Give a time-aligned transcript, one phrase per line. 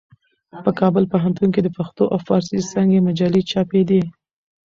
[0.65, 4.01] په کابل پوهنتون کې د پښتو او فارسي څانګې مجلې چاپېدې.